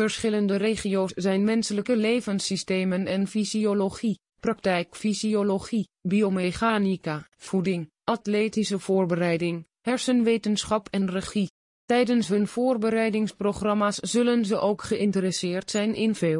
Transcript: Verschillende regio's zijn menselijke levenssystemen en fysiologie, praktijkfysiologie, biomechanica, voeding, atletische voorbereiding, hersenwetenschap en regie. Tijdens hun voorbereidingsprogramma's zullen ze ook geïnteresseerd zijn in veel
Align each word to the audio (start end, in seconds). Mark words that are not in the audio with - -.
Verschillende 0.00 0.56
regio's 0.56 1.12
zijn 1.14 1.44
menselijke 1.44 1.96
levenssystemen 1.96 3.06
en 3.06 3.26
fysiologie, 3.26 4.18
praktijkfysiologie, 4.40 5.88
biomechanica, 6.02 7.28
voeding, 7.36 7.90
atletische 8.04 8.78
voorbereiding, 8.78 9.66
hersenwetenschap 9.80 10.88
en 10.90 11.10
regie. 11.10 11.50
Tijdens 11.84 12.28
hun 12.28 12.46
voorbereidingsprogramma's 12.46 13.96
zullen 13.96 14.44
ze 14.44 14.58
ook 14.58 14.82
geïnteresseerd 14.82 15.70
zijn 15.70 15.94
in 15.94 16.14
veel 16.14 16.38